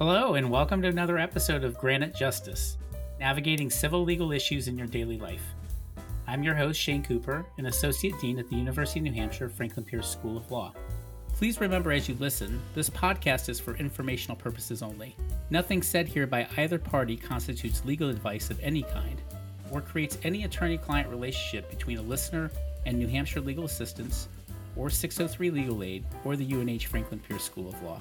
[0.00, 2.78] Hello, and welcome to another episode of Granite Justice,
[3.18, 5.42] navigating civil legal issues in your daily life.
[6.26, 9.84] I'm your host, Shane Cooper, an Associate Dean at the University of New Hampshire Franklin
[9.84, 10.72] Pierce School of Law.
[11.34, 15.14] Please remember as you listen, this podcast is for informational purposes only.
[15.50, 19.20] Nothing said here by either party constitutes legal advice of any kind
[19.70, 22.50] or creates any attorney client relationship between a listener
[22.86, 24.28] and New Hampshire Legal Assistance
[24.76, 28.00] or 603 Legal Aid or the UNH Franklin Pierce School of Law.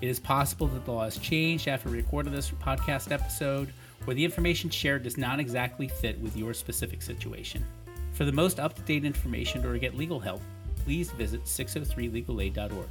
[0.00, 3.72] It is possible that the law has changed after we recorded this podcast episode,
[4.06, 7.64] or the information shared does not exactly fit with your specific situation.
[8.12, 10.42] For the most up to date information or to get legal help,
[10.84, 12.88] please visit 603legalaid.org.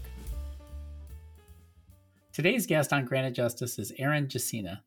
[2.34, 4.80] Today's guest on Granite Justice is Erin Jasina.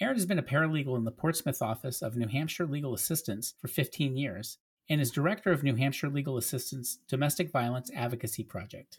[0.00, 3.66] Erin has been a paralegal in the Portsmouth office of New Hampshire Legal Assistance for
[3.66, 8.98] 15 years and is director of New Hampshire Legal Assistance Domestic Violence Advocacy Project.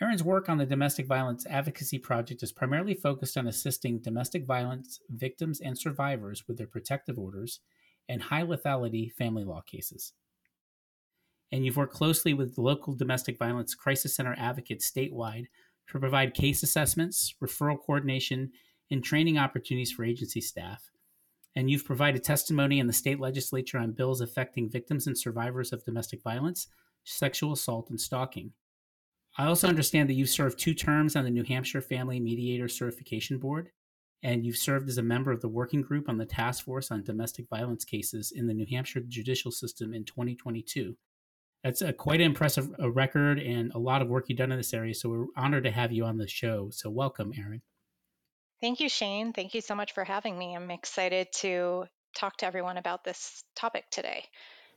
[0.00, 5.00] Erin's work on the Domestic Violence Advocacy Project is primarily focused on assisting domestic violence
[5.08, 7.60] victims and survivors with their protective orders
[8.08, 10.12] and high lethality family law cases.
[11.52, 15.46] And you've worked closely with local domestic violence crisis center advocates statewide
[15.88, 18.50] to provide case assessments, referral coordination,
[18.90, 20.90] and training opportunities for agency staff.
[21.54, 25.84] And you've provided testimony in the state legislature on bills affecting victims and survivors of
[25.84, 26.68] domestic violence,
[27.04, 28.52] sexual assault, and stalking.
[29.38, 33.38] I also understand that you've served two terms on the New Hampshire Family Mediator Certification
[33.38, 33.70] Board,
[34.22, 37.02] and you've served as a member of the working group on the task force on
[37.02, 40.96] domestic violence cases in the New Hampshire judicial system in 2022.
[41.64, 44.74] That's a quite an impressive record and a lot of work you've done in this
[44.74, 44.94] area.
[44.94, 46.70] So we're honored to have you on the show.
[46.70, 47.62] So welcome, Erin.
[48.62, 49.32] Thank you, Shane.
[49.32, 50.54] Thank you so much for having me.
[50.54, 51.84] I'm excited to
[52.16, 54.24] talk to everyone about this topic today.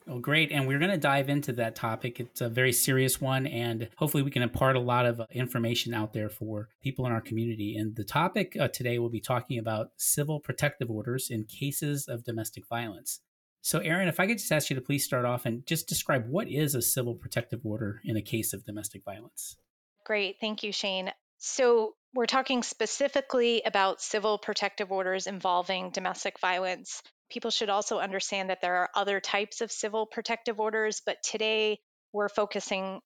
[0.07, 0.51] Well, great.
[0.51, 2.19] And we're going to dive into that topic.
[2.19, 5.93] It's a very serious one, and hopefully, we can impart a lot of uh, information
[5.93, 7.75] out there for people in our community.
[7.75, 12.23] And the topic uh, today will be talking about civil protective orders in cases of
[12.23, 13.21] domestic violence.
[13.61, 16.27] So, Erin, if I could just ask you to please start off and just describe
[16.27, 19.57] what is a civil protective order in a case of domestic violence?
[20.05, 20.37] Great.
[20.41, 21.11] Thank you, Shane.
[21.37, 27.03] So, we're talking specifically about civil protective orders involving domestic violence.
[27.29, 31.77] People should also understand that there are other types of civil protective orders, but today
[32.13, 33.01] we're focusing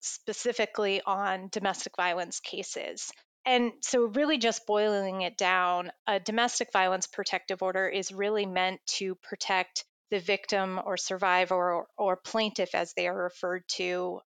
[0.00, 3.12] specifically on domestic violence cases.
[3.44, 8.80] And so, really, just boiling it down, a domestic violence protective order is really meant
[8.96, 14.20] to protect the victim or survivor or, or, plaintiff, as they are referred to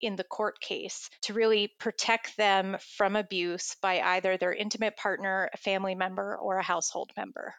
[0.00, 5.48] in the court case, to really protect them from abuse by either their intimate partner,
[5.52, 7.54] a family member, or a household member.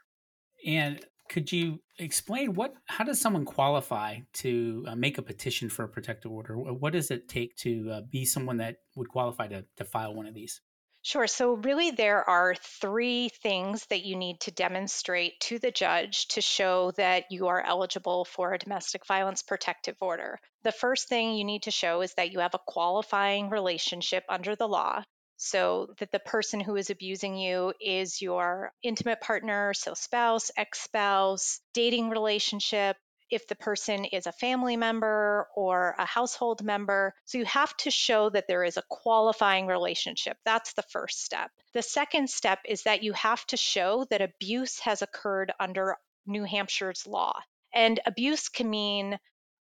[0.66, 5.84] And could you explain what how does someone qualify to uh, make a petition for
[5.84, 9.66] a protective order what does it take to uh, be someone that would qualify to,
[9.78, 10.62] to file one of these
[11.06, 11.28] Sure.
[11.28, 16.42] So, really, there are three things that you need to demonstrate to the judge to
[16.42, 20.38] show that you are eligible for a domestic violence protective order.
[20.64, 24.58] The first thing you need to show is that you have a qualifying relationship under
[24.58, 25.04] the law.
[25.38, 30.82] So that the person who is abusing you is your intimate partner, so spouse, ex
[30.82, 32.98] spouse, dating relationship,
[33.30, 37.14] if the person is a family member or a household member.
[37.26, 40.38] So you have to show that there is a qualifying relationship.
[40.46, 41.52] That's the first step.
[41.74, 46.44] The second step is that you have to show that abuse has occurred under New
[46.44, 47.40] Hampshire's law.
[47.74, 49.18] And abuse can mean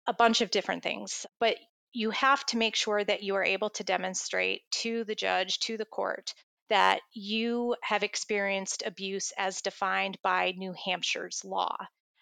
[0.06, 1.56] a bunch of different things, but
[1.93, 5.77] you have to make sure that you are able to demonstrate to the judge, to
[5.77, 6.34] the court,
[6.69, 11.77] that you have experienced abuse as defined by New Hampshire's law.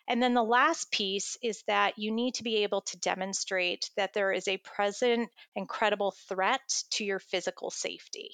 [0.08, 4.12] And then the last piece is that you need to be able to demonstrate that
[4.12, 6.60] there is a present and credible threat
[6.92, 8.30] to your physical safety.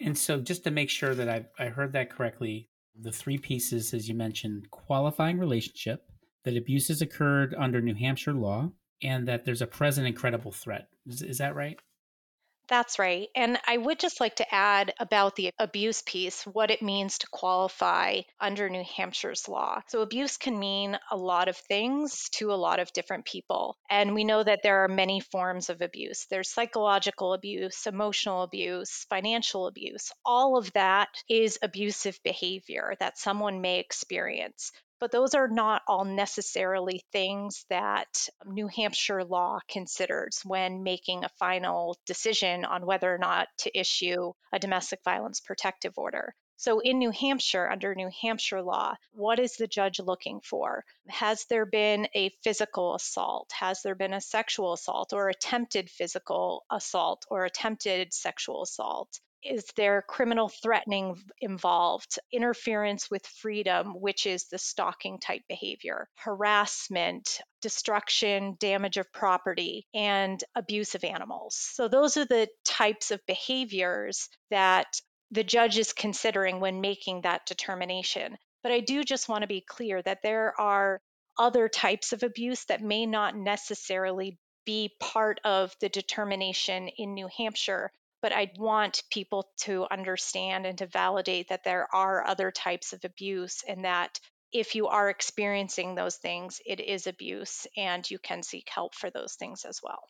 [0.00, 2.68] And so, just to make sure that I, I heard that correctly,
[2.98, 6.02] the three pieces, as you mentioned, qualifying relationship,
[6.44, 8.72] that abuse has occurred under New Hampshire law,
[9.02, 10.88] and that there's a present and credible threat.
[11.06, 11.78] Is, is that right?
[12.72, 13.28] That's right.
[13.36, 17.26] And I would just like to add about the abuse piece, what it means to
[17.26, 19.82] qualify under New Hampshire's law.
[19.88, 23.76] So, abuse can mean a lot of things to a lot of different people.
[23.90, 29.04] And we know that there are many forms of abuse there's psychological abuse, emotional abuse,
[29.10, 30.10] financial abuse.
[30.24, 34.72] All of that is abusive behavior that someone may experience
[35.02, 41.28] but those are not all necessarily things that New Hampshire law considers when making a
[41.40, 46.36] final decision on whether or not to issue a domestic violence protective order.
[46.56, 50.84] So, in New Hampshire, under New Hampshire law, what is the judge looking for?
[51.08, 53.50] Has there been a physical assault?
[53.58, 59.18] Has there been a sexual assault or attempted physical assault or attempted sexual assault?
[59.44, 67.40] Is there criminal threatening involved, interference with freedom, which is the stalking type behavior, harassment,
[67.60, 71.56] destruction, damage of property, and abuse of animals.
[71.56, 75.00] So, those are the types of behaviors that
[75.30, 78.36] the judge is considering when making that determination.
[78.62, 81.00] But I do just want to be clear that there are
[81.38, 87.28] other types of abuse that may not necessarily be part of the determination in New
[87.36, 87.90] Hampshire
[88.22, 93.04] but I want people to understand and to validate that there are other types of
[93.04, 94.18] abuse and that
[94.52, 99.10] if you are experiencing those things, it is abuse and you can seek help for
[99.10, 100.02] those things as well.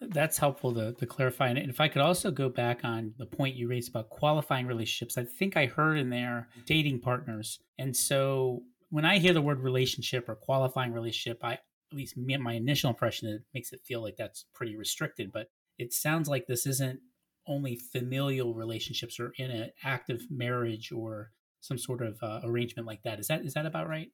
[0.00, 1.48] That's helpful to, to clarify.
[1.48, 5.18] And if I could also go back on the point you raised about qualifying relationships,
[5.18, 7.58] I think I heard in there dating partners.
[7.78, 11.60] And so when I hear the word relationship or qualifying relationship, I at
[11.96, 15.32] least my initial impression it makes it feel like that's pretty restricted.
[15.32, 15.48] But
[15.78, 17.00] it sounds like this isn't
[17.48, 21.30] only familial relationships or in an active marriage or
[21.60, 23.18] some sort of uh, arrangement like that.
[23.18, 24.10] Is that is that about right?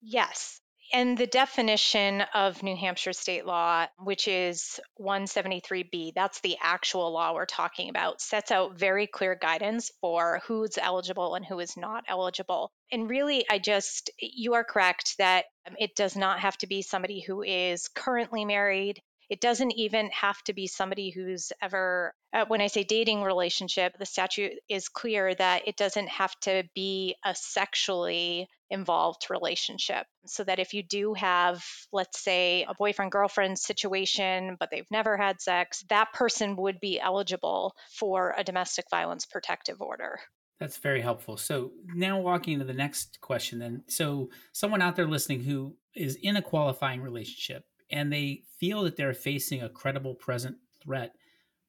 [0.00, 0.60] Yes.
[0.92, 7.32] And the definition of New Hampshire state law, which is 173B, that's the actual law
[7.32, 12.04] we're talking about, sets out very clear guidance for who's eligible and who is not
[12.08, 12.72] eligible.
[12.90, 15.46] And really, I just, you are correct that
[15.78, 19.00] it does not have to be somebody who is currently married.
[19.32, 23.96] It doesn't even have to be somebody who's ever, uh, when I say dating relationship,
[23.98, 30.04] the statute is clear that it doesn't have to be a sexually involved relationship.
[30.26, 31.64] So that if you do have,
[31.94, 37.00] let's say, a boyfriend girlfriend situation, but they've never had sex, that person would be
[37.00, 40.20] eligible for a domestic violence protective order.
[40.60, 41.38] That's very helpful.
[41.38, 43.84] So now walking into the next question then.
[43.88, 48.96] So someone out there listening who is in a qualifying relationship and they feel that
[48.96, 51.14] they're facing a credible present threat,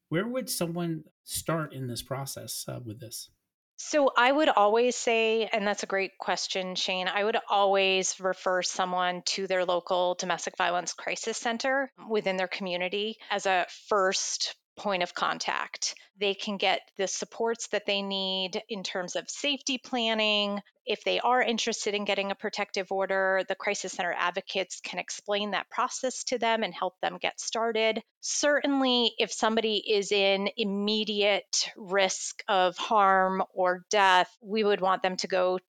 [0.09, 3.29] where would someone start in this process uh, with this?
[3.77, 8.61] So I would always say, and that's a great question, Shane, I would always refer
[8.61, 15.03] someone to their local domestic violence crisis center within their community as a first point
[15.03, 15.95] of contact.
[16.19, 20.59] They can get the supports that they need in terms of safety planning.
[20.85, 25.51] If they are interested in getting a protective order, the Crisis Center advocates can explain
[25.51, 28.01] that process to them and help them get started.
[28.21, 35.17] Certainly, if somebody is in immediate risk of harm or death, we would want them
[35.17, 35.59] to go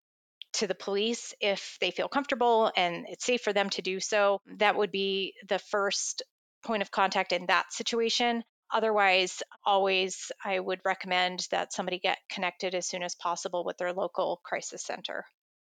[0.54, 4.40] to the police if they feel comfortable and it's safe for them to do so.
[4.58, 6.22] That would be the first
[6.64, 8.42] point of contact in that situation.
[8.74, 13.92] Otherwise, always I would recommend that somebody get connected as soon as possible with their
[13.92, 15.24] local crisis center.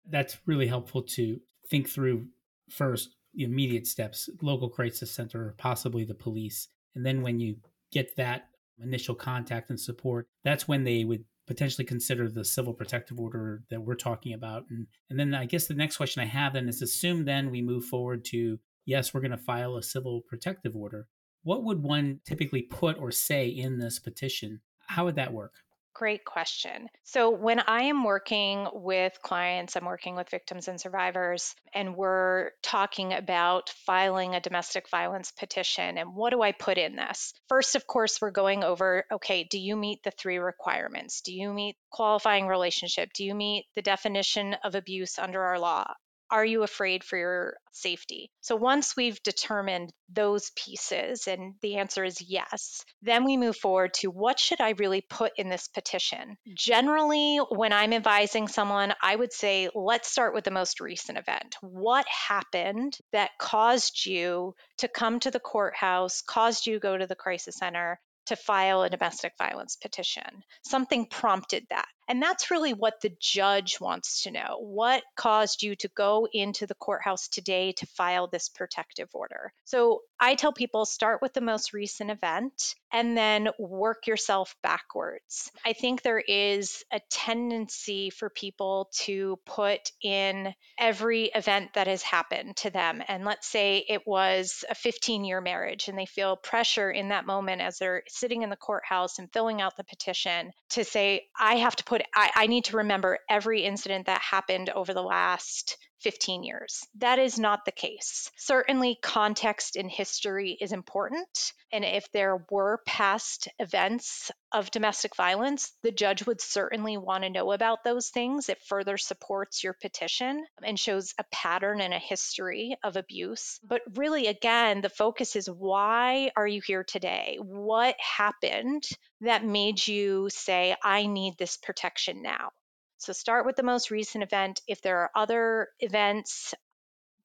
[0.09, 1.39] That's really helpful to
[1.69, 2.25] think through
[2.69, 6.69] first the immediate steps, local crisis center, possibly the police.
[6.95, 7.57] And then when you
[7.91, 8.49] get that
[8.81, 13.81] initial contact and support, that's when they would potentially consider the civil protective order that
[13.81, 14.65] we're talking about.
[14.71, 17.61] And and then I guess the next question I have then is assume then we
[17.61, 21.07] move forward to yes, we're going to file a civil protective order
[21.47, 24.59] what would one typically put or say in this petition?
[24.85, 25.53] How would that work?
[25.93, 26.89] Great question.
[27.05, 32.51] So, when I am working with clients, I'm working with victims and survivors, and we're
[32.61, 35.97] talking about filing a domestic violence petition.
[35.97, 37.33] And what do I put in this?
[37.47, 41.21] First, of course, we're going over okay, do you meet the three requirements?
[41.21, 43.13] Do you meet qualifying relationship?
[43.13, 45.93] Do you meet the definition of abuse under our law?
[46.29, 48.29] Are you afraid for your safety?
[48.41, 53.93] So once we've determined those pieces and the answer is yes, then we move forward
[53.95, 56.37] to what should I really put in this petition?
[56.53, 61.55] Generally, when I'm advising someone, I would say, let's start with the most recent event.
[61.61, 67.15] What happened that caused you to come to the courthouse, caused you go to the
[67.15, 70.43] crisis center, to file a domestic violence petition.
[70.63, 71.87] Something prompted that.
[72.07, 74.57] And that's really what the judge wants to know.
[74.59, 79.51] What caused you to go into the courthouse today to file this protective order?
[79.65, 85.51] So I tell people start with the most recent event and then work yourself backwards.
[85.65, 92.01] I think there is a tendency for people to put in every event that has
[92.01, 93.03] happened to them.
[93.07, 97.25] And let's say it was a 15 year marriage and they feel pressure in that
[97.25, 101.55] moment as they're sitting in the courthouse and filling out the petition to say, I
[101.55, 105.77] have to put, I, I need to remember every incident that happened over the last
[106.01, 106.85] 15 years.
[106.99, 108.31] That is not the case.
[108.37, 111.53] Certainly, context in history is important.
[111.71, 117.29] And if there were past events of domestic violence, the judge would certainly want to
[117.29, 118.47] know about those things.
[118.47, 123.59] It further supports your petition and shows a pattern and a history of abuse.
[123.63, 127.37] But really, again, the focus is why are you here today?
[127.41, 128.83] What happened
[129.21, 132.51] that made you say, I need this protection now?
[132.97, 134.61] So start with the most recent event.
[134.67, 136.53] If there are other events,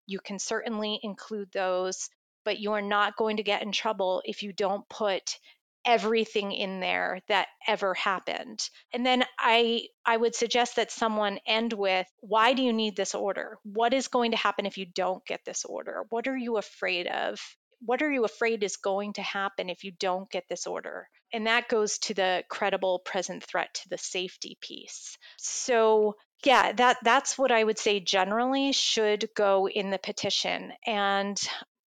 [0.07, 2.11] you can certainly include those,
[2.45, 5.39] but you are not going to get in trouble if you don't put
[5.85, 8.61] everything in there that ever happened.
[8.93, 13.15] And then I I would suggest that someone end with why do you need this
[13.15, 13.59] order?
[13.65, 16.05] What is going to happen if you don't get this order?
[16.11, 17.41] What are you afraid of?
[17.85, 21.09] What are you afraid is going to happen if you don't get this order?
[21.33, 25.17] And that goes to the credible present threat to the safety piece.
[25.39, 30.73] So, yeah, that that's what I would say generally should go in the petition.
[30.87, 31.41] And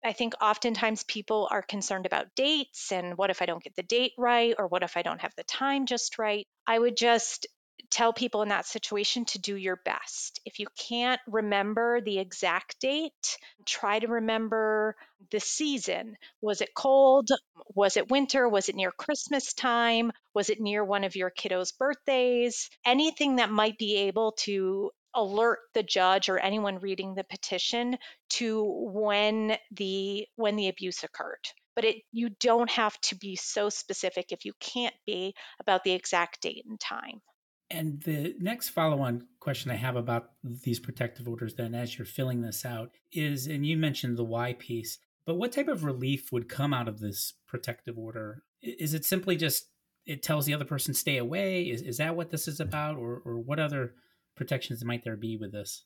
[0.05, 3.83] I think oftentimes people are concerned about dates and what if I don't get the
[3.83, 6.47] date right or what if I don't have the time just right.
[6.67, 7.47] I would just
[7.95, 10.41] tell people in that situation to do your best.
[10.45, 14.97] If you can't remember the exact date, try to remember
[15.31, 16.17] the season.
[16.41, 17.31] Was it cold?
[17.77, 18.49] Was it winter?
[18.49, 20.11] Was it near Christmas time?
[20.35, 22.69] Was it near one of your kiddos' birthdays?
[22.85, 27.97] Anything that might be able to alert the judge or anyone reading the petition
[28.31, 31.47] to when the when the abuse occurred
[31.77, 35.93] but it you don't have to be so specific if you can't be about the
[35.93, 37.23] exact date and time
[37.71, 42.07] and the next follow on question I have about these protective orders, then, as you're
[42.07, 46.31] filling this out, is and you mentioned the why piece, but what type of relief
[46.33, 48.43] would come out of this protective order?
[48.63, 49.67] Is it simply just
[50.07, 51.65] it tells the other person stay away?
[51.65, 52.97] Is, is that what this is about?
[52.97, 53.95] Or, or what other
[54.37, 55.85] protections might there be with this?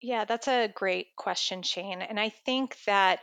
[0.00, 2.02] Yeah, that's a great question, Shane.
[2.02, 3.20] And I think that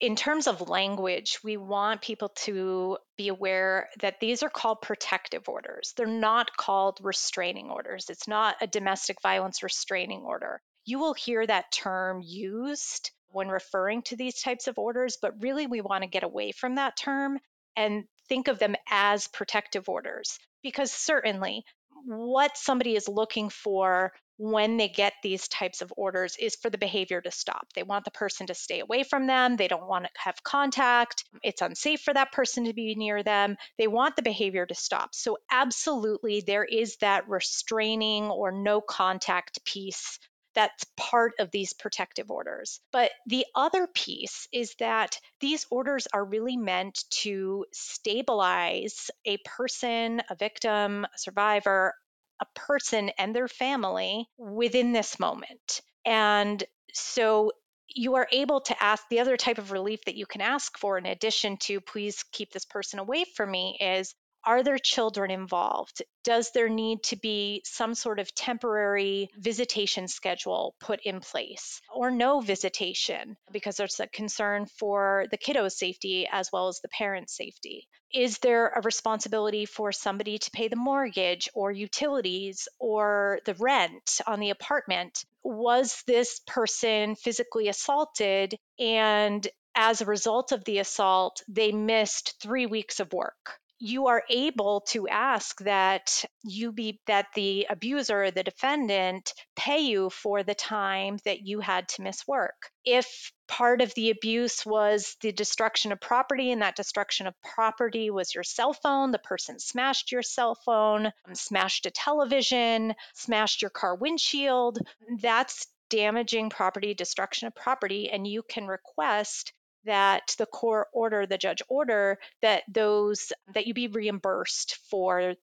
[0.00, 5.48] in terms of language, we want people to be aware that these are called protective
[5.48, 5.92] orders.
[5.96, 8.08] They're not called restraining orders.
[8.08, 10.60] It's not a domestic violence restraining order.
[10.84, 15.66] You will hear that term used when referring to these types of orders, but really
[15.66, 17.38] we want to get away from that term
[17.76, 21.64] and think of them as protective orders because certainly
[22.04, 26.78] what somebody is looking for when they get these types of orders is for the
[26.78, 27.66] behavior to stop.
[27.74, 29.56] They want the person to stay away from them.
[29.56, 31.24] They don't want to have contact.
[31.42, 33.56] It's unsafe for that person to be near them.
[33.78, 35.14] They want the behavior to stop.
[35.14, 40.18] So, absolutely, there is that restraining or no contact piece
[40.54, 42.80] that's part of these protective orders.
[42.92, 50.20] But the other piece is that these orders are really meant to stabilize a person,
[50.28, 51.94] a victim, a survivor,
[52.40, 55.80] a person and their family within this moment.
[56.04, 57.52] And so
[57.88, 60.98] you are able to ask the other type of relief that you can ask for
[60.98, 64.14] in addition to please keep this person away from me is
[64.44, 66.02] are there children involved?
[66.24, 72.10] Does there need to be some sort of temporary visitation schedule put in place or
[72.10, 77.36] no visitation because there's a concern for the kiddo's safety as well as the parent's
[77.36, 77.88] safety?
[78.12, 84.20] Is there a responsibility for somebody to pay the mortgage or utilities or the rent
[84.26, 85.24] on the apartment?
[85.42, 92.66] Was this person physically assaulted and as a result of the assault, they missed three
[92.66, 98.30] weeks of work you are able to ask that you be that the abuser or
[98.30, 102.70] the defendant pay you for the time that you had to miss work.
[102.84, 108.10] If part of the abuse was the destruction of property and that destruction of property
[108.10, 113.70] was your cell phone the person smashed your cell phone smashed a television smashed your
[113.70, 114.78] car windshield
[115.20, 119.52] that's damaging property destruction of property and you can request
[119.84, 125.34] that the court order, the judge order that those that you be reimbursed for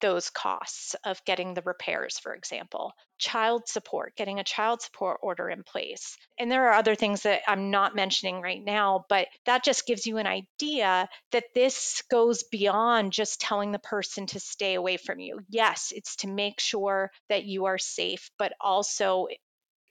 [0.00, 2.92] those costs of getting the repairs, for example.
[3.18, 6.16] Child support, getting a child support order in place.
[6.38, 10.06] And there are other things that I'm not mentioning right now, but that just gives
[10.06, 15.20] you an idea that this goes beyond just telling the person to stay away from
[15.20, 15.40] you.
[15.48, 19.26] Yes, it's to make sure that you are safe, but also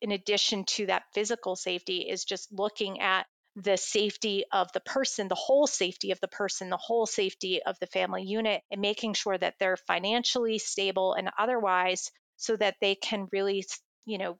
[0.01, 5.27] in addition to that physical safety is just looking at the safety of the person,
[5.27, 9.13] the whole safety of the person, the whole safety of the family unit, and making
[9.13, 13.63] sure that they're financially stable and otherwise so that they can really,
[14.05, 14.37] you know,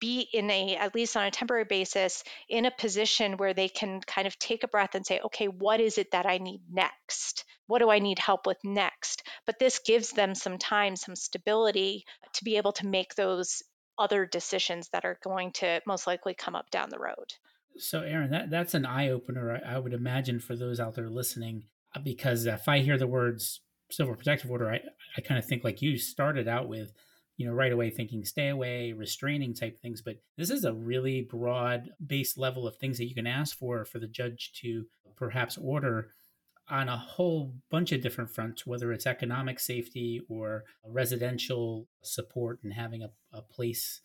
[0.00, 4.00] be in a, at least on a temporary basis, in a position where they can
[4.00, 7.44] kind of take a breath and say, okay, what is it that I need next?
[7.66, 9.22] What do I need help with next?
[9.46, 12.04] But this gives them some time, some stability
[12.34, 13.62] to be able to make those
[13.98, 17.32] other decisions that are going to most likely come up down the road.
[17.76, 21.10] So, Erin, that, that's an eye opener, I, I would imagine, for those out there
[21.10, 21.64] listening,
[21.94, 24.80] uh, because if I hear the words civil protective order, I,
[25.16, 26.92] I kind of think like you started out with,
[27.36, 30.02] you know, right away thinking stay away, restraining type things.
[30.02, 33.84] But this is a really broad base level of things that you can ask for
[33.84, 36.10] for the judge to perhaps order
[36.68, 42.72] on a whole bunch of different fronts, whether it's economic safety or residential support and
[42.72, 44.00] having a, a place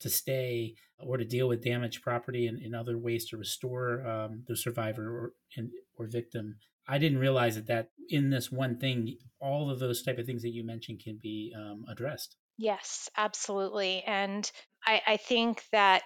[0.00, 4.42] to stay or to deal with damaged property and, and other ways to restore um,
[4.46, 6.56] the survivor or, and, or victim.
[6.88, 10.42] I didn't realize that that in this one thing, all of those type of things
[10.42, 12.36] that you mentioned can be um, addressed.
[12.56, 14.02] Yes, absolutely.
[14.04, 14.50] And
[14.84, 16.02] I, I think that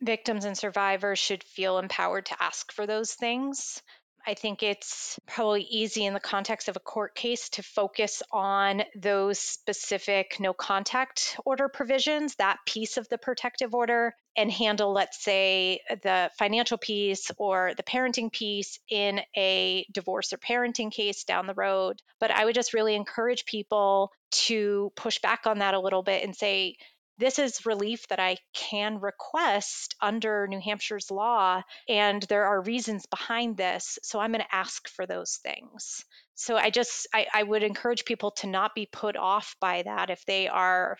[0.00, 3.82] victims and survivors should feel empowered to ask for those things.
[4.26, 8.82] I think it's probably easy in the context of a court case to focus on
[8.94, 15.22] those specific no contact order provisions, that piece of the protective order, and handle, let's
[15.22, 21.46] say, the financial piece or the parenting piece in a divorce or parenting case down
[21.46, 22.00] the road.
[22.20, 26.24] But I would just really encourage people to push back on that a little bit
[26.24, 26.76] and say,
[27.18, 33.06] this is relief that I can request under New Hampshire's law, and there are reasons
[33.06, 33.98] behind this.
[34.02, 36.04] So I'm going to ask for those things.
[36.34, 40.10] So I just, I, I would encourage people to not be put off by that
[40.10, 40.96] if they are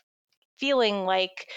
[0.59, 1.49] feeling like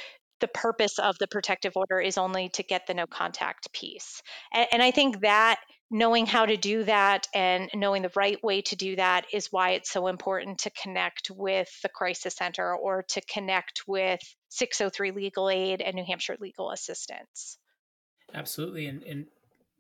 [0.42, 4.22] the purpose of the protective order is only to get the no contact piece.
[4.54, 5.60] And, and, I think that
[5.92, 9.72] knowing how to do that and knowing the right way to do that is why
[9.72, 14.20] it's so important to connect with the Crisis Center or to connect with
[14.56, 17.58] 603 Legal Aid and New Hampshire Legal Assistance.
[18.34, 18.88] Absolutely.
[18.88, 19.26] And, and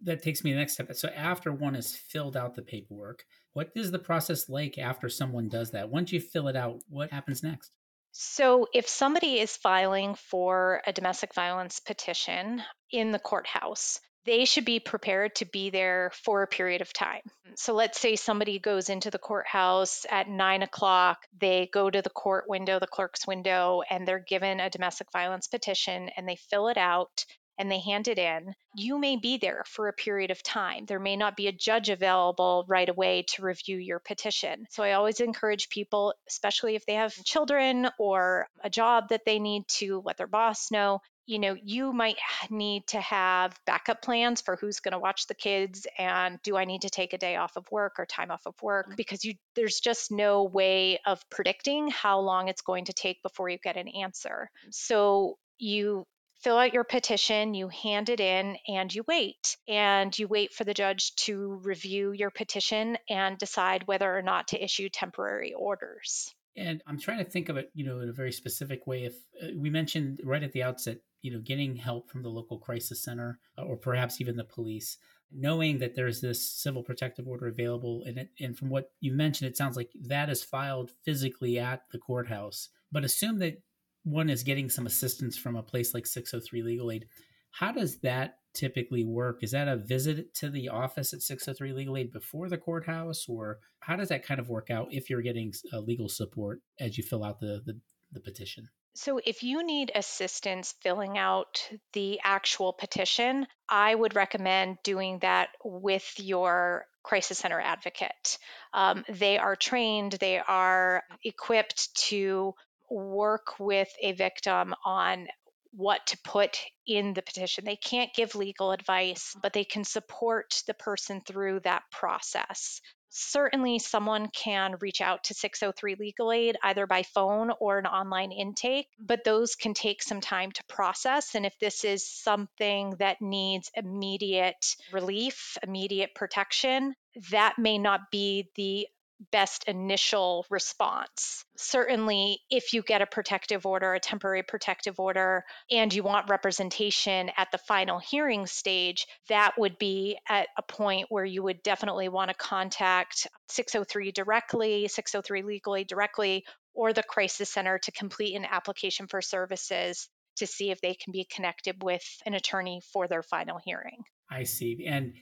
[0.03, 0.94] that takes me to the next step.
[0.94, 5.48] So after one has filled out the paperwork, what is the process like after someone
[5.48, 5.89] does that?
[5.89, 7.72] Once you fill it out, what happens next?
[8.17, 14.65] So, if somebody is filing for a domestic violence petition in the courthouse, they should
[14.65, 17.22] be prepared to be there for a period of time.
[17.55, 22.10] So, let's say somebody goes into the courthouse at nine o'clock, they go to the
[22.10, 26.67] court window, the clerk's window, and they're given a domestic violence petition and they fill
[26.67, 27.25] it out
[27.58, 30.86] and they hand it in, you may be there for a period of time.
[30.86, 34.65] There may not be a judge available right away to review your petition.
[34.70, 39.39] So I always encourage people, especially if they have children or a job that they
[39.39, 42.17] need to let their boss know, you know, you might
[42.49, 46.65] need to have backup plans for who's going to watch the kids and do I
[46.65, 49.35] need to take a day off of work or time off of work because you
[49.55, 53.77] there's just no way of predicting how long it's going to take before you get
[53.77, 54.49] an answer.
[54.69, 56.05] So you
[56.41, 59.57] fill out your petition, you hand it in, and you wait.
[59.67, 64.49] And you wait for the judge to review your petition and decide whether or not
[64.49, 66.33] to issue temporary orders.
[66.57, 69.05] And I'm trying to think of it, you know, in a very specific way.
[69.05, 72.59] If uh, we mentioned right at the outset, you know, getting help from the local
[72.59, 74.99] crisis center uh, or perhaps even the police,
[75.31, 79.49] knowing that there's this civil protective order available, and it, and from what you mentioned,
[79.49, 82.69] it sounds like that is filed physically at the courthouse.
[82.91, 83.59] But assume that
[84.03, 87.07] one is getting some assistance from a place like 603 Legal Aid.
[87.49, 89.39] How does that typically work?
[89.41, 93.57] Is that a visit to the office at 603 Legal Aid before the courthouse, or
[93.79, 97.03] how does that kind of work out if you're getting uh, legal support as you
[97.03, 97.79] fill out the, the,
[98.11, 98.69] the petition?
[98.95, 105.49] So, if you need assistance filling out the actual petition, I would recommend doing that
[105.65, 108.38] with your crisis center advocate.
[108.73, 112.53] Um, they are trained, they are equipped to
[112.89, 115.27] work with a victim on
[115.75, 117.65] what to put in the petition.
[117.65, 122.81] They can't give legal advice, but they can support the person through that process.
[123.09, 128.33] Certainly, someone can reach out to 603 Legal Aid either by phone or an online
[128.33, 131.33] intake, but those can take some time to process.
[131.33, 136.93] And if this is something that needs immediate relief, immediate protection,
[137.31, 138.88] that may not be the
[139.32, 141.45] best initial response.
[141.58, 147.32] Certainly, if you get a protective order, a temporary protective order, and you want representation
[147.38, 152.10] at the final hearing stage, that would be at a point where you would definitely
[152.10, 158.36] want to contact 603 directly, 603 Legal Aid directly, or the Crisis Center to complete
[158.36, 163.08] an application for services to see if they can be connected with an attorney for
[163.08, 164.04] their final hearing.
[164.30, 164.86] I see.
[164.86, 165.13] And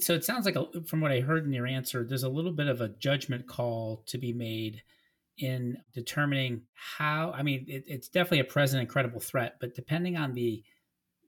[0.00, 2.52] so it sounds like a, from what I heard in your answer, there's a little
[2.52, 4.82] bit of a judgment call to be made
[5.38, 7.32] in determining how.
[7.32, 10.62] I mean, it, it's definitely a present incredible threat, but depending on the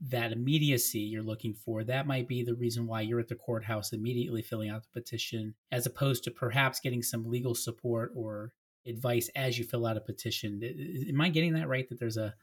[0.08, 3.92] that immediacy you're looking for, that might be the reason why you're at the courthouse
[3.92, 8.52] immediately filling out the petition, as opposed to perhaps getting some legal support or
[8.84, 10.60] advice as you fill out a petition.
[11.08, 11.88] Am I getting that right?
[11.88, 12.34] That there's a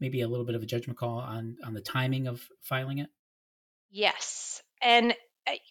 [0.00, 3.10] maybe a little bit of a judgment call on on the timing of filing it?
[3.90, 4.62] Yes.
[4.82, 5.14] And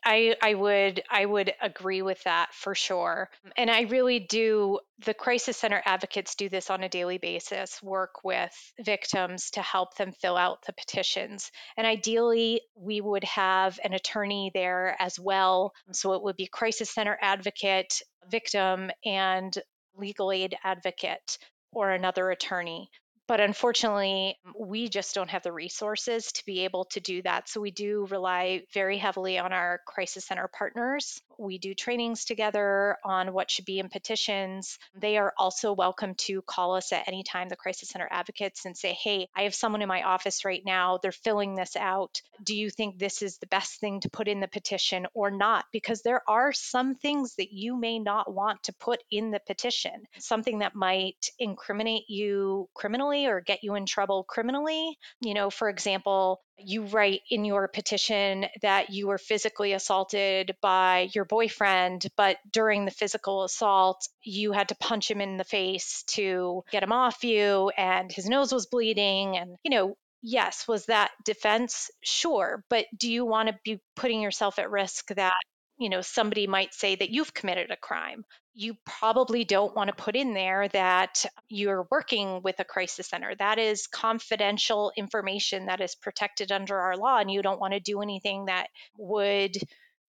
[0.06, 3.30] I, I would I would agree with that for sure.
[3.46, 7.82] Um, and I really do the crisis center advocates do this on a daily basis,
[7.82, 11.52] work with victims to help them fill out the petitions.
[11.76, 15.74] And ideally we would have an attorney there as well.
[15.88, 19.58] Um, so it would be crisis center advocate, victim and
[19.96, 21.38] legal aid advocate
[21.72, 22.90] or another attorney
[23.28, 27.48] but unfortunately, we just don't have the resources to be able to do that.
[27.50, 31.22] So we do rely very heavily on our crisis center partners.
[31.38, 34.78] We do trainings together on what should be in petitions.
[34.96, 38.78] They are also welcome to call us at any time, the crisis center advocates, and
[38.78, 41.00] say, Hey, I have someone in my office right now.
[41.02, 42.22] They're filling this out.
[42.44, 45.66] Do you think this is the best thing to put in the petition or not?
[45.72, 50.04] Because there are some things that you may not want to put in the petition,
[50.20, 54.98] something that might incriminate you criminally or get you in trouble criminally.
[55.22, 61.10] You know, for example, you write in your petition that you were physically assaulted by
[61.14, 66.04] your boyfriend, but during the physical assault, you had to punch him in the face
[66.08, 69.38] to get him off you, and his nose was bleeding.
[69.38, 71.90] And, you know, yes, was that defense?
[72.04, 72.64] Sure.
[72.70, 75.36] But do you want to be putting yourself at risk that
[75.78, 79.96] you know somebody might say that you've committed a crime you probably don't want to
[79.96, 85.82] put in there that you're working with a crisis center that is confidential information that
[85.82, 89.58] is protected under our law and you don't want to do anything that would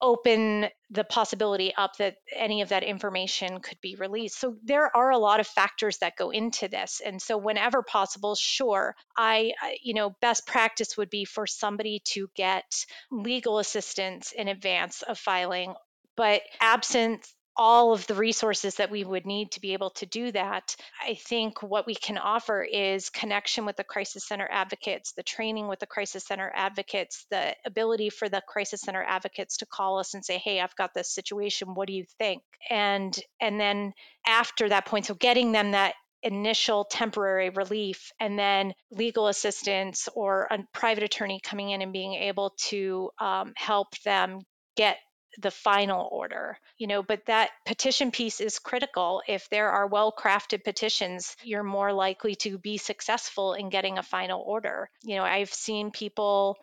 [0.00, 4.38] open the possibility up that any of that information could be released.
[4.38, 7.02] So there are a lot of factors that go into this.
[7.04, 12.30] And so whenever possible, sure, I you know, best practice would be for somebody to
[12.36, 15.74] get legal assistance in advance of filing
[16.18, 17.24] but absent
[17.58, 20.76] all of the resources that we would need to be able to do that.
[21.04, 25.66] I think what we can offer is connection with the crisis center advocates, the training
[25.66, 30.14] with the crisis center advocates, the ability for the crisis center advocates to call us
[30.14, 31.74] and say, "Hey, I've got this situation.
[31.74, 33.92] What do you think?" And and then
[34.24, 40.48] after that point, so getting them that initial temporary relief and then legal assistance or
[40.50, 44.40] a private attorney coming in and being able to um, help them
[44.76, 44.98] get
[45.38, 49.22] the final order you know but that petition piece is critical.
[49.28, 54.02] If there are well crafted petitions you're more likely to be successful in getting a
[54.02, 54.90] final order.
[55.02, 56.56] You know i've seen people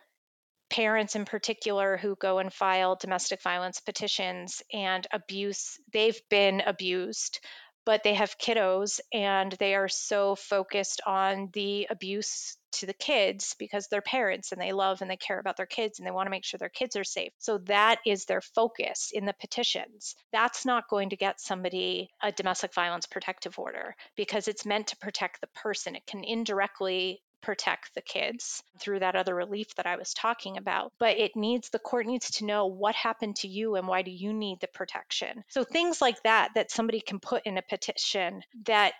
[0.68, 7.38] parents in particular who go and file domestic violence petitions and abuse they've been abused
[7.86, 13.54] but they have kiddos and they are so focused on the abuse to the kids
[13.58, 16.26] because they're parents and they love and they care about their kids and they want
[16.26, 17.32] to make sure their kids are safe.
[17.38, 20.14] So that is their focus in the petitions.
[20.32, 24.96] That's not going to get somebody a domestic violence protective order because it's meant to
[24.96, 25.96] protect the person.
[25.96, 30.92] It can indirectly protect the kids through that other relief that I was talking about.
[30.98, 34.10] But it needs the court needs to know what happened to you and why do
[34.10, 35.44] you need the protection.
[35.48, 38.94] So things like that that somebody can put in a petition that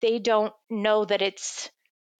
[0.00, 1.70] they don't know that it's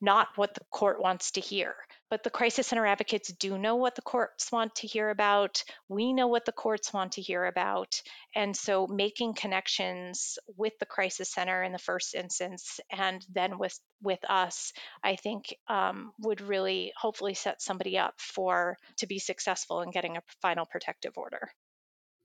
[0.00, 1.76] not what the court wants to hear.
[2.10, 5.62] But the crisis center advocates do know what the courts want to hear about.
[5.88, 8.00] We know what the courts want to hear about.
[8.34, 13.78] And so making connections with the crisis center in the first instance and then with,
[14.02, 19.82] with us, I think um, would really hopefully set somebody up for to be successful
[19.82, 21.50] in getting a final protective order.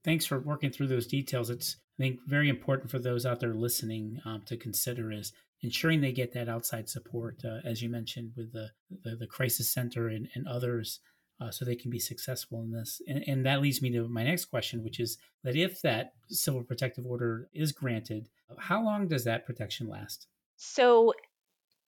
[0.04, 1.50] Thanks for working through those details.
[1.50, 5.32] It's I think very important for those out there listening um, to consider is
[5.64, 8.70] ensuring they get that outside support, uh, as you mentioned, with the,
[9.04, 11.00] the, the crisis center and, and others,
[11.42, 13.02] uh, so they can be successful in this.
[13.08, 16.64] And, and, that leads me to my next question, which is that if that civil
[16.64, 20.28] protective order is granted, how long does that protection last?
[20.58, 21.14] So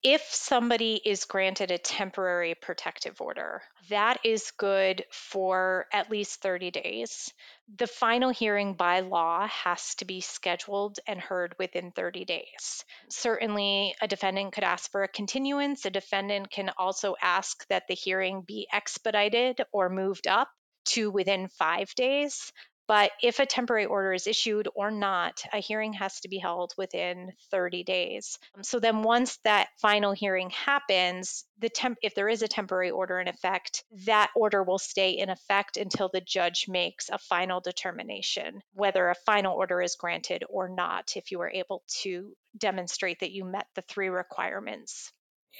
[0.08, 6.70] if somebody is granted a temporary protective order, that is good for at least 30
[6.70, 7.34] days.
[7.76, 12.84] The final hearing by law has to be scheduled and heard within 30 days.
[13.08, 15.84] Certainly, a defendant could ask for a continuance.
[15.84, 20.48] A defendant can also ask that the hearing be expedited or moved up
[20.84, 22.52] to within five days.
[22.88, 26.72] But if a temporary order is issued or not, a hearing has to be held
[26.78, 28.38] within 30 days.
[28.54, 32.90] Um, so then once that final hearing happens, the temp if there is a temporary
[32.90, 37.60] order in effect, that order will stay in effect until the judge makes a final
[37.60, 43.20] determination whether a final order is granted or not if you were able to demonstrate
[43.20, 45.12] that you met the three requirements.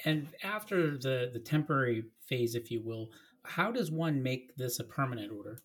[0.05, 3.09] And after the the temporary phase if you will,
[3.43, 5.59] how does one make this a permanent order?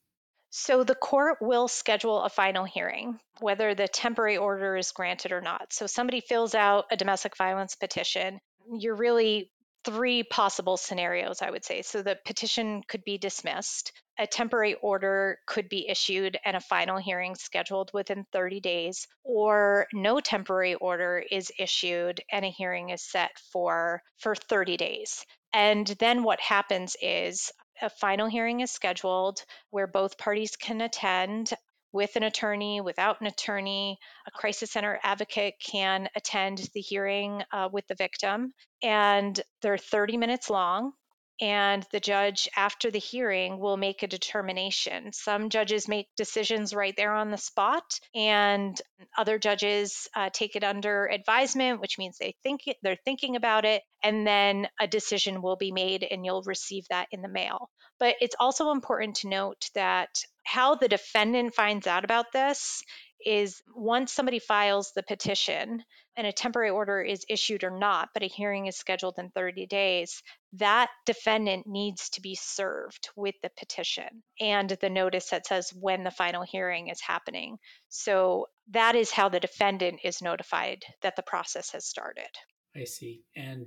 [0.54, 5.40] So the court will schedule a final hearing, whether the temporary order is granted or
[5.40, 5.72] not.
[5.72, 8.38] So somebody fills out a domestic violence petition.
[8.70, 9.50] You're really
[9.82, 11.80] three possible scenarios, I would say.
[11.80, 16.98] So the petition could be dismissed, a temporary order could be issued, and a final
[16.98, 23.00] hearing scheduled within 30 days, or no temporary order is issued and a hearing is
[23.02, 25.24] set for for 30 days.
[25.54, 27.50] And then what happens is
[27.82, 31.52] a final hearing is scheduled where both parties can attend
[31.92, 33.98] with an attorney, without an attorney.
[34.26, 40.16] A crisis center advocate can attend the hearing uh, with the victim, and they're 30
[40.16, 40.92] minutes long
[41.40, 45.12] and the judge after the hearing will make a determination.
[45.12, 48.80] Some judges make decisions right there on the spot, and
[49.16, 53.64] other judges uh, take it under advisement, which means they think it, they're thinking about
[53.64, 57.70] it, and then a decision will be made, and you'll receive that in the mail.
[57.98, 60.10] But it's also important to note that
[60.44, 62.82] how the defendant finds out about this
[63.24, 65.84] is once somebody files the petition
[66.16, 69.66] and a temporary order is issued or not, but a hearing is scheduled in 30
[69.66, 70.22] days,
[70.54, 76.04] that defendant needs to be served with the petition and the notice that says when
[76.04, 77.56] the final hearing is happening.
[77.88, 82.28] So that is how the defendant is notified that the process has started.
[82.76, 83.22] I see.
[83.34, 83.66] And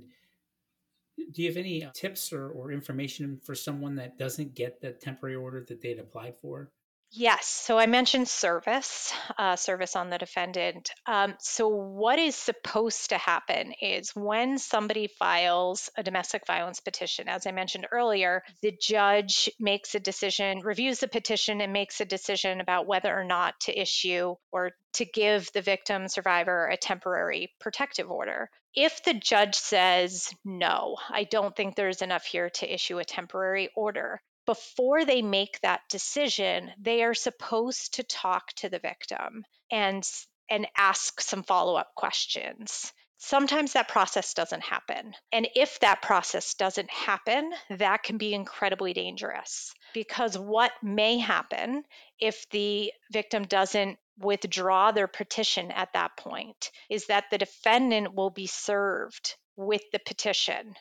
[1.32, 5.36] do you have any tips or, or information for someone that doesn't get the temporary
[5.36, 6.70] order that they'd applied for?
[7.12, 7.46] Yes.
[7.46, 10.90] So I mentioned service, uh, service on the defendant.
[11.06, 17.28] Um, so, what is supposed to happen is when somebody files a domestic violence petition,
[17.28, 22.04] as I mentioned earlier, the judge makes a decision, reviews the petition, and makes a
[22.04, 27.52] decision about whether or not to issue or to give the victim survivor a temporary
[27.60, 28.50] protective order.
[28.74, 33.70] If the judge says, no, I don't think there's enough here to issue a temporary
[33.74, 40.08] order, before they make that decision, they are supposed to talk to the victim and
[40.48, 42.92] and ask some follow-up questions.
[43.18, 45.14] Sometimes that process doesn't happen.
[45.32, 51.82] And if that process doesn't happen, that can be incredibly dangerous because what may happen
[52.20, 58.30] if the victim doesn't withdraw their petition at that point is that the defendant will
[58.30, 60.74] be served with the petition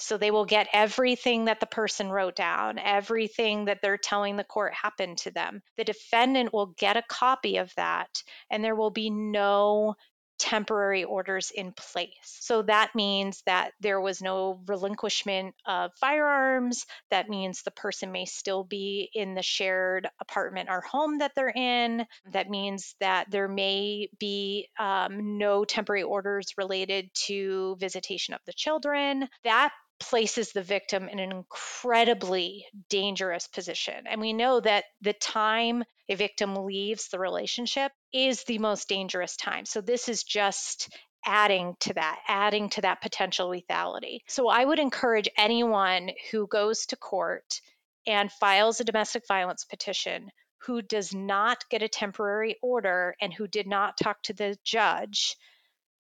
[0.00, 4.44] so they will get everything that the person wrote down, everything that they're telling the
[4.44, 5.62] court happened to them.
[5.76, 9.94] The defendant will get a copy of that, and there will be no
[10.40, 12.08] temporary orders in place.
[12.22, 16.86] So that means that there was no relinquishment of firearms.
[17.10, 21.52] That means the person may still be in the shared apartment or home that they're
[21.54, 22.06] in.
[22.32, 28.54] That means that there may be um, no temporary orders related to visitation of the
[28.54, 29.28] children.
[29.44, 34.06] That places the victim in an incredibly dangerous position.
[34.08, 39.36] And we know that the time a victim leaves the relationship is the most dangerous
[39.36, 39.64] time.
[39.64, 40.88] So this is just
[41.24, 44.20] adding to that, adding to that potential lethality.
[44.26, 47.60] So I would encourage anyone who goes to court
[48.06, 50.30] and files a domestic violence petition
[50.62, 55.36] who does not get a temporary order and who did not talk to the judge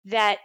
[0.06, 0.40] that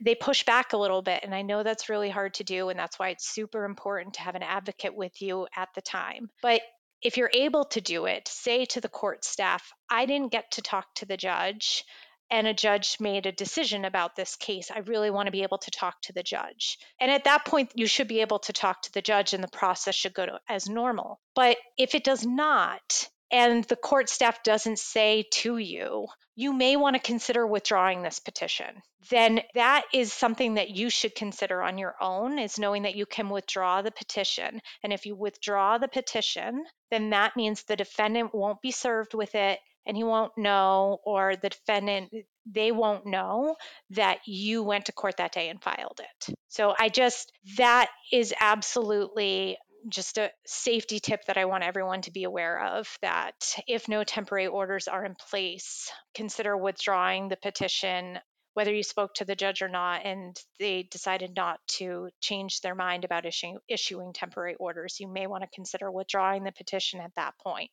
[0.00, 1.20] they push back a little bit.
[1.22, 2.68] And I know that's really hard to do.
[2.68, 6.30] And that's why it's super important to have an advocate with you at the time.
[6.42, 6.62] But
[7.02, 10.62] if you're able to do it, say to the court staff, I didn't get to
[10.62, 11.84] talk to the judge
[12.30, 14.70] and a judge made a decision about this case.
[14.70, 16.78] I really want to be able to talk to the judge.
[17.00, 19.48] And at that point, you should be able to talk to the judge and the
[19.48, 21.20] process should go to, as normal.
[21.34, 26.76] But if it does not, and the court staff doesn't say to you, you may
[26.76, 31.78] want to consider withdrawing this petition, then that is something that you should consider on
[31.78, 34.60] your own is knowing that you can withdraw the petition.
[34.82, 39.34] And if you withdraw the petition, then that means the defendant won't be served with
[39.34, 42.12] it and he won't know, or the defendant,
[42.46, 43.56] they won't know
[43.90, 46.34] that you went to court that day and filed it.
[46.48, 49.56] So I just, that is absolutely
[49.88, 54.04] just a safety tip that I want everyone to be aware of that if no
[54.04, 58.18] temporary orders are in place, consider withdrawing the petition,
[58.54, 62.74] whether you spoke to the judge or not, and they decided not to change their
[62.74, 65.00] mind about issuing, issuing temporary orders.
[65.00, 67.70] You may want to consider withdrawing the petition at that point.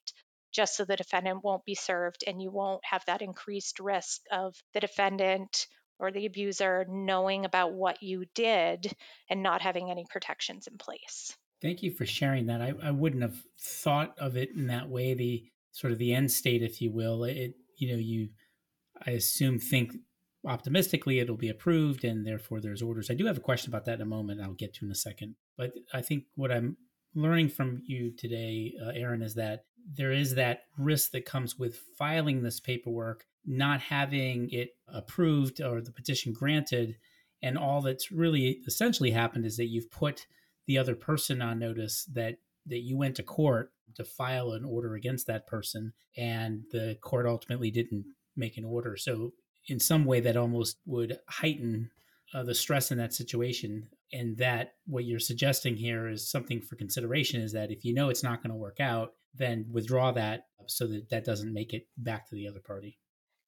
[0.52, 4.56] Just so the defendant won't be served and you won't have that increased risk of
[4.74, 5.68] the defendant
[6.00, 8.92] or the abuser knowing about what you did
[9.30, 11.36] and not having any protections in place.
[11.62, 12.62] Thank you for sharing that.
[12.62, 15.14] I, I wouldn't have thought of it in that way.
[15.14, 17.24] The sort of the end state, if you will.
[17.24, 18.30] It you know you,
[19.06, 19.94] I assume think
[20.46, 23.10] optimistically it'll be approved and therefore there's orders.
[23.10, 24.42] I do have a question about that in a moment.
[24.42, 25.36] I'll get to in a second.
[25.58, 26.78] But I think what I'm
[27.16, 29.66] learning from you today, uh, Erin, is that
[29.96, 35.82] there is that risk that comes with filing this paperwork, not having it approved or
[35.82, 36.98] the petition granted,
[37.42, 40.28] And all that's really essentially happened is that you've put
[40.68, 44.96] the other person on notice that that you went to court to file an order
[44.96, 48.98] against that person and the court ultimately didn't make an order.
[48.98, 49.32] So
[49.68, 51.90] in some way that almost would heighten
[52.34, 53.88] uh, the stress in that situation.
[54.14, 58.10] And that what you're suggesting here is something for consideration is that if you know
[58.10, 61.88] it's not going to work out then withdraw that so that that doesn't make it
[61.98, 62.98] back to the other party.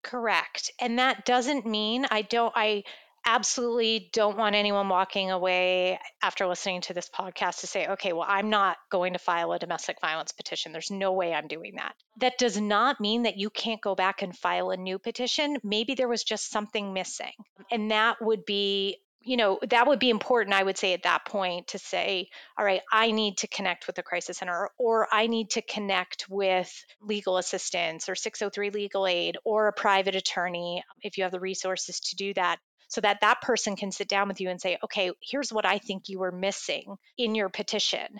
[0.03, 0.71] Correct.
[0.79, 2.83] And that doesn't mean i don't i
[3.25, 8.25] absolutely don't want anyone walking away after listening to this podcast to say, okay, well,
[8.27, 10.71] I'm not going to file a domestic violence petition.
[10.71, 11.95] There's no way I'm doing that.
[12.17, 15.57] That does not mean that you can't go back and file a new petition.
[15.63, 17.33] Maybe there was just something missing.
[17.71, 21.25] And that would be you know, that would be important, I would say, at that
[21.25, 25.27] point to say, all right, I need to connect with the crisis center, or I
[25.27, 31.17] need to connect with legal assistance or 603 legal aid or a private attorney if
[31.17, 34.41] you have the resources to do that so that that person can sit down with
[34.41, 38.19] you and say, okay, here's what I think you were missing in your petition.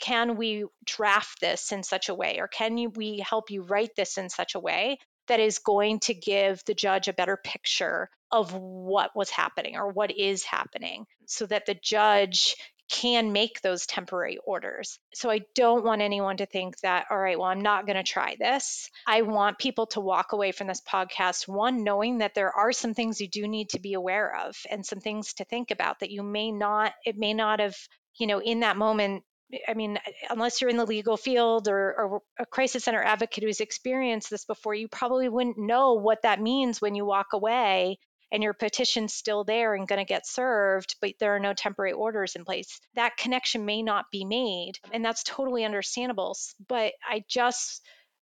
[0.00, 3.94] Can we draft this in such a way, or can you, we help you write
[3.96, 4.98] this in such a way
[5.28, 9.88] that is going to give the judge a better picture of what was happening or
[9.88, 12.56] what is happening so that the judge
[12.88, 14.98] can make those temporary orders.
[15.14, 18.02] So I don't want anyone to think that, all right, well, I'm not going to
[18.02, 18.90] try this.
[19.06, 22.94] I want people to walk away from this podcast, one, knowing that there are some
[22.94, 26.10] things you do need to be aware of and some things to think about that
[26.10, 27.76] you may not, it may not have,
[28.18, 29.24] you know, in that moment.
[29.68, 33.60] I mean, unless you're in the legal field or, or a crisis center advocate who's
[33.60, 37.98] experienced this before, you probably wouldn't know what that means when you walk away
[38.32, 41.92] and your petition's still there and going to get served, but there are no temporary
[41.92, 44.72] orders in place, that connection may not be made.
[44.92, 46.36] And that's totally understandable.
[46.68, 47.82] But I just,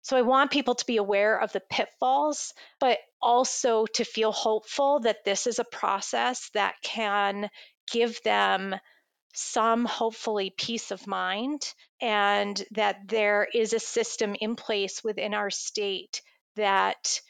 [0.03, 5.01] so I want people to be aware of the pitfalls, but also to feel hopeful
[5.01, 7.51] that this is a process that can
[7.91, 8.75] give them
[9.35, 15.51] some hopefully peace of mind and that there is a system in place within our
[15.51, 16.21] state
[16.57, 17.21] that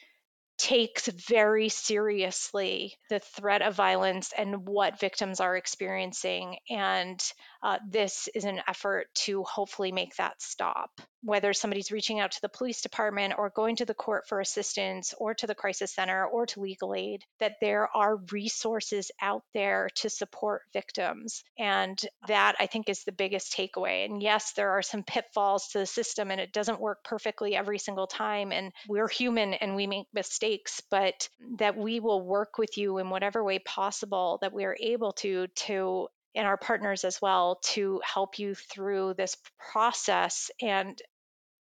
[0.57, 6.57] takes very seriously the threat of violence and what victims are experiencing.
[6.69, 7.21] And
[7.63, 10.91] uh, this is an effort to hopefully make that stop.
[11.21, 15.13] Whether somebody's reaching out to the police department or going to the court for assistance
[15.17, 19.87] or to the crisis center or to legal aid, that there are resources out there
[19.95, 21.45] to support victims.
[21.57, 21.97] And
[22.27, 24.03] that I think is the biggest takeaway.
[24.03, 27.79] And yes, there are some pitfalls to the system and it doesn't work perfectly every
[27.79, 28.51] single time.
[28.51, 33.09] And we're human and we make mistakes, but that we will work with you in
[33.09, 38.01] whatever way possible that we are able to to and our partners as well to
[38.03, 39.37] help you through this
[39.71, 41.01] process and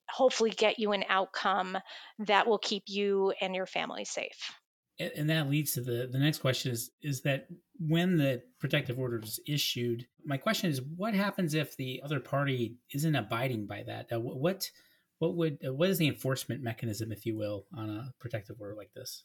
[0.09, 1.77] hopefully get you an outcome
[2.21, 4.53] that will keep you and your family safe.
[4.99, 7.49] And that leads to the, the next question is is that
[7.79, 12.77] when the protective order is issued, my question is what happens if the other party
[12.95, 14.11] isn't abiding by that?
[14.11, 14.71] Uh, what
[15.19, 18.75] what would uh, what is the enforcement mechanism, if you will, on a protective order
[18.75, 19.25] like this?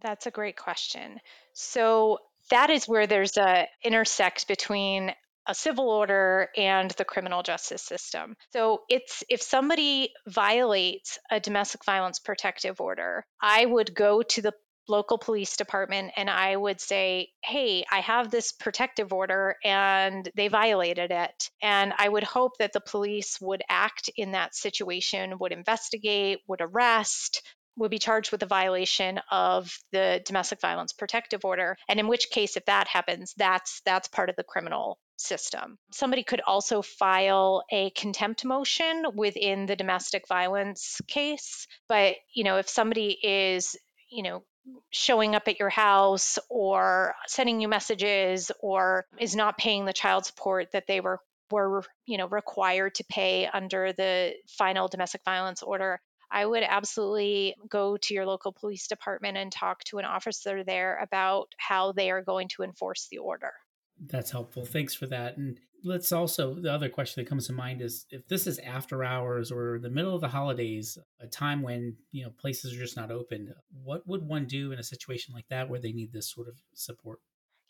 [0.00, 1.18] That's a great question.
[1.52, 2.18] So
[2.50, 5.12] that is where there's a intersect between
[5.46, 8.36] a civil order and the criminal justice system.
[8.52, 14.52] So it's if somebody violates a domestic violence protective order, I would go to the
[14.88, 20.48] local police department and I would say, Hey, I have this protective order and they
[20.48, 21.50] violated it.
[21.62, 26.60] And I would hope that the police would act in that situation, would investigate, would
[26.60, 27.42] arrest,
[27.78, 31.76] would be charged with a violation of the domestic violence protective order.
[31.88, 35.78] And in which case if that happens that's that's part of the criminal system.
[35.92, 41.66] Somebody could also file a contempt motion within the domestic violence case.
[41.88, 43.76] But you know if somebody is
[44.10, 44.42] you know
[44.90, 50.26] showing up at your house or sending you messages or is not paying the child
[50.26, 55.62] support that they were were you know required to pay under the final domestic violence
[55.62, 60.62] order I would absolutely go to your local police department and talk to an officer
[60.62, 63.52] there about how they are going to enforce the order.
[64.06, 64.64] That's helpful.
[64.64, 65.36] Thanks for that.
[65.38, 69.02] And let's also, the other question that comes to mind is if this is after
[69.02, 72.96] hours or the middle of the holidays, a time when, you know, places are just
[72.96, 76.30] not open, what would one do in a situation like that where they need this
[76.30, 77.20] sort of support?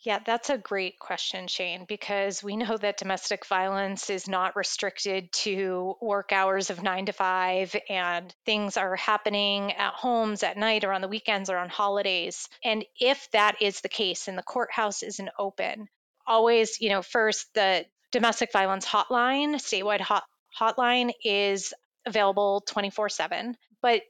[0.01, 5.31] Yeah, that's a great question, Shane, because we know that domestic violence is not restricted
[5.33, 10.85] to work hours of nine to five, and things are happening at homes at night
[10.85, 12.47] or on the weekends or on holidays.
[12.63, 15.89] And if that is the case and the courthouse isn't open,
[16.25, 20.23] always, you know, first, the domestic violence hotline, statewide hot,
[20.57, 21.73] hotline, is
[22.05, 23.57] available 24 7.
[23.81, 24.03] But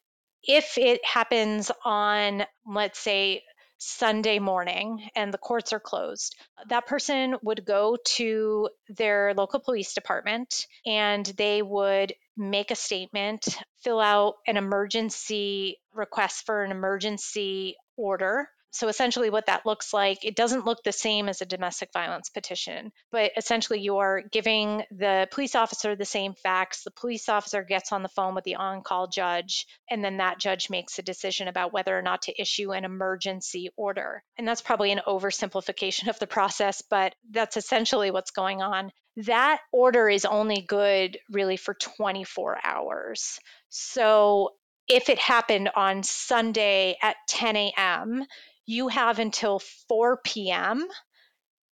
[0.44, 3.44] if it happens on, let's say,
[3.80, 6.36] Sunday morning and the courts are closed,
[6.68, 13.58] that person would go to their local police department and they would make a statement,
[13.84, 20.24] fill out an emergency request for an emergency order so essentially, what that looks like,
[20.24, 25.28] it doesn't look the same as a domestic violence petition, but essentially, you're giving the
[25.32, 26.84] police officer the same facts.
[26.84, 30.40] The police officer gets on the phone with the on call judge, and then that
[30.40, 34.24] judge makes a decision about whether or not to issue an emergency order.
[34.38, 38.92] And that's probably an oversimplification of the process, but that's essentially what's going on.
[39.26, 43.40] That order is only good really for 24 hours.
[43.70, 44.52] So
[44.90, 48.26] if it happened on Sunday at 10 a.m.,
[48.70, 49.58] you have until
[49.88, 50.88] 4 p.m.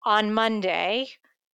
[0.06, 1.10] on Monday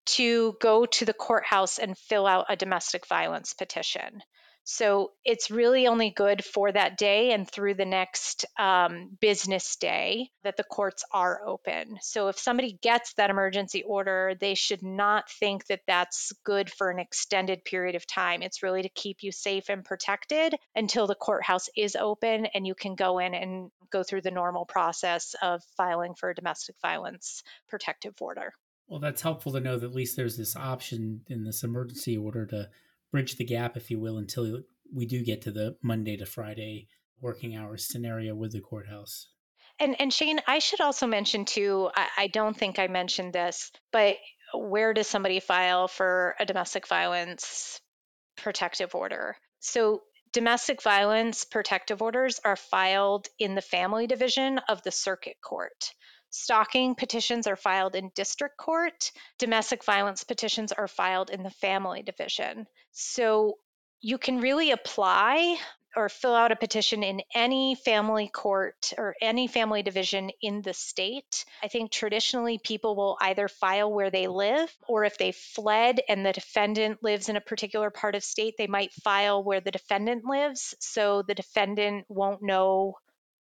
[0.06, 4.22] to go to the courthouse and fill out a domestic violence petition.
[4.64, 10.30] So it's really only good for that day and through the next um, business day
[10.44, 11.98] that the courts are open.
[12.00, 16.90] So if somebody gets that emergency order, they should not think that that's good for
[16.90, 18.42] an extended period of time.
[18.42, 22.74] It's really to keep you safe and protected until the courthouse is open and you
[22.74, 27.42] can go in and go through the normal process of filing for a domestic violence
[27.68, 28.52] protective order.
[28.86, 32.46] Well, that's helpful to know that at least there's this option in this emergency order
[32.46, 32.68] to
[33.12, 36.88] bridge the gap, if you will, until we do get to the Monday to Friday
[37.20, 39.28] working hours scenario with the courthouse.
[39.78, 41.90] And and Shane, I should also mention too.
[41.94, 44.16] I, I don't think I mentioned this, but
[44.54, 47.80] where does somebody file for a domestic violence
[48.36, 49.36] protective order?
[49.60, 50.02] So
[50.32, 55.92] domestic violence protective orders are filed in the family division of the circuit court.
[56.34, 59.12] Stalking petitions are filed in district court.
[59.36, 62.66] Domestic violence petitions are filed in the family division.
[62.90, 63.58] So
[64.00, 65.58] you can really apply
[65.94, 70.72] or fill out a petition in any family court or any family division in the
[70.72, 71.44] state.
[71.62, 76.24] I think traditionally people will either file where they live or if they fled and
[76.24, 80.24] the defendant lives in a particular part of state, they might file where the defendant
[80.24, 82.94] lives so the defendant won't know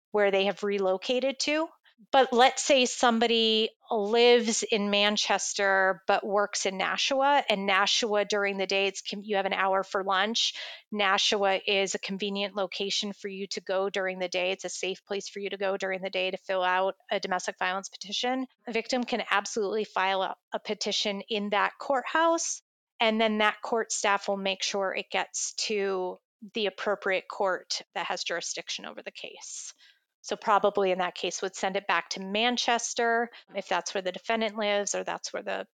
[0.09, 1.67] where they have relocated to
[2.11, 8.67] but let's say somebody lives in Manchester but works in Nashua, and Nashua during the
[8.67, 10.53] day, it's you have an hour for lunch.
[10.91, 14.51] Nashua is a convenient location for you to go during the day.
[14.51, 17.19] It's a safe place for you to go during the day to fill out a
[17.19, 18.47] domestic violence petition.
[18.67, 22.61] A victim can absolutely file a, a petition in that courthouse,
[22.99, 26.17] and then that court staff will make sure it gets to
[26.53, 29.73] the appropriate court that has jurisdiction over the case.
[30.21, 34.11] So, probably in that case, would send it back to Manchester if that's where the
[34.11, 35.65] defendant lives or that's where the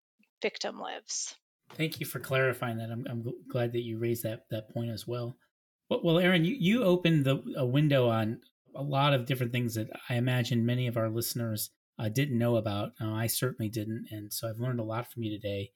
[0.43, 1.35] victim lives.
[1.75, 2.91] Thank you for clarifying that.
[2.91, 5.37] I'm, I'm glad that you raised that, that point as well.
[5.89, 8.41] Well, Erin, you, you opened the, a window on
[8.75, 12.57] a lot of different things that I imagine many of our listeners uh, didn't know
[12.57, 12.93] about.
[13.01, 14.07] Uh, I certainly didn't.
[14.11, 15.71] And so I've learned a lot from you today.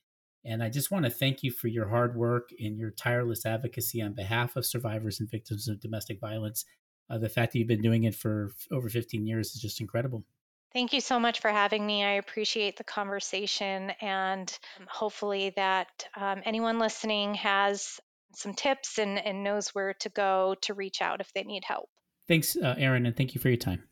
[0.44, 4.00] And I just want to thank you for your hard work and your tireless advocacy
[4.00, 6.64] on behalf of survivors and victims of domestic violence
[7.10, 10.24] uh, the fact that you've been doing it for over 15 years is just incredible.
[10.72, 12.04] Thank you so much for having me.
[12.04, 14.56] I appreciate the conversation, and
[14.86, 17.98] hopefully, that um, anyone listening has
[18.34, 21.88] some tips and, and, knows where to go to reach out if they need help.
[22.28, 23.82] Thanks, uh, Erin, and thank you for your time.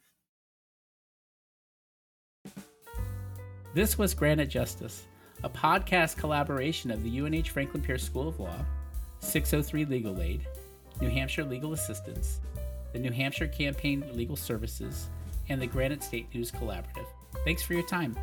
[3.72, 5.04] This was Granite Justice,
[5.42, 8.64] a podcast collaboration of the UNH Franklin Pierce School of Law,
[9.20, 10.46] 603 Legal Aid,
[11.00, 12.40] New Hampshire Legal Assistance,
[12.96, 15.10] the New Hampshire Campaign Legal Services,
[15.50, 17.04] and the Granite State News Collaborative.
[17.44, 18.16] Thanks for your time.